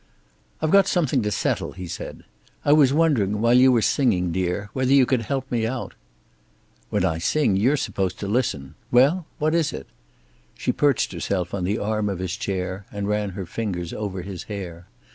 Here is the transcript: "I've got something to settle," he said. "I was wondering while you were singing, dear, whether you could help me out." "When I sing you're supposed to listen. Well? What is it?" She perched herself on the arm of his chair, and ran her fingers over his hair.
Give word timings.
"I've 0.63 0.71
got 0.71 0.87
something 0.87 1.21
to 1.21 1.29
settle," 1.29 1.73
he 1.73 1.85
said. 1.85 2.23
"I 2.65 2.73
was 2.73 2.91
wondering 2.91 3.39
while 3.39 3.53
you 3.53 3.71
were 3.71 3.83
singing, 3.83 4.31
dear, 4.31 4.71
whether 4.73 4.91
you 4.91 5.05
could 5.05 5.21
help 5.21 5.45
me 5.51 5.67
out." 5.67 5.93
"When 6.89 7.05
I 7.05 7.19
sing 7.19 7.55
you're 7.55 7.77
supposed 7.77 8.17
to 8.21 8.27
listen. 8.27 8.73
Well? 8.89 9.27
What 9.37 9.53
is 9.53 9.71
it?" 9.71 9.85
She 10.57 10.71
perched 10.71 11.11
herself 11.11 11.53
on 11.53 11.65
the 11.65 11.77
arm 11.77 12.09
of 12.09 12.17
his 12.17 12.35
chair, 12.35 12.87
and 12.91 13.07
ran 13.07 13.29
her 13.37 13.45
fingers 13.45 13.93
over 13.93 14.23
his 14.23 14.45
hair. 14.45 14.87